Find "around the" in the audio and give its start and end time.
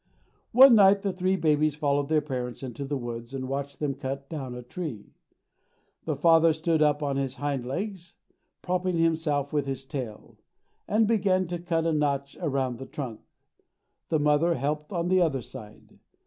12.41-12.87